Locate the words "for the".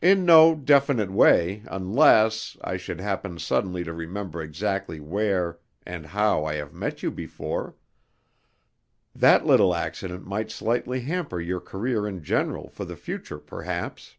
12.70-12.96